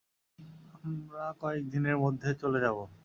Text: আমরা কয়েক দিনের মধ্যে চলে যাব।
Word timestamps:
আমরা 0.83 1.25
কয়েক 1.41 1.63
দিনের 1.71 1.97
মধ্যে 1.97 2.29
চলে 2.41 2.59
যাব। 2.59 2.77